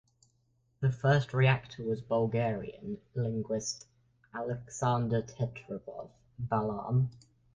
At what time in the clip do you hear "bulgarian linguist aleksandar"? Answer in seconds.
2.01-5.21